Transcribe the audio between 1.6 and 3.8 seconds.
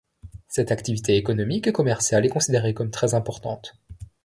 et commerciale est considérée comme très importante.